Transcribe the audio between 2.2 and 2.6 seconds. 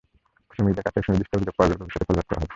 করা হবে।